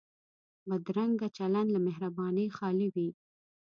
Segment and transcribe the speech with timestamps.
[0.67, 3.09] بدرنګه چلند له مهربانۍ خالي وي